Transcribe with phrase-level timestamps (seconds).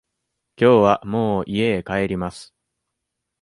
[0.55, 2.55] きょうはもう家へ帰ります。